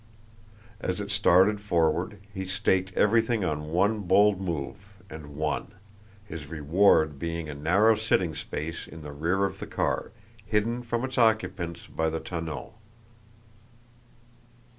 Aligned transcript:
As 0.79 0.99
it 0.99 1.11
started 1.11 1.61
forward 1.61 2.17
he 2.33 2.43
staked 2.43 2.91
everything 2.97 3.45
on 3.45 3.69
one 3.69 3.99
bold 3.99 4.41
move, 4.41 4.95
and 5.11 5.35
won, 5.35 5.75
his 6.25 6.47
reward 6.47 7.19
being 7.19 7.47
a 7.47 7.53
narrow 7.53 7.93
sitting 7.93 8.33
space 8.33 8.87
in 8.87 9.03
the 9.03 9.11
rear 9.11 9.45
of 9.45 9.59
the 9.59 9.67
car, 9.67 10.11
hidden 10.43 10.81
from 10.81 11.03
its 11.05 11.19
occupants 11.19 11.85
by 11.85 12.09
the 12.09 12.19
tonneau. 12.19 12.73